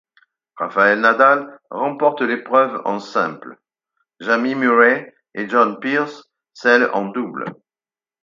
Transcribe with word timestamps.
Rafael 0.59 0.97
Nadal 0.99 1.59
remporte 1.69 2.23
l'épreuve 2.23 2.81
en 2.85 2.97
simple, 2.99 3.59
Jamie 4.19 4.55
Murray 4.55 5.13
et 5.35 5.47
John 5.47 5.79
Peers 5.79 6.23
celle 6.55 6.89
en 6.95 7.05
double. 7.09 7.45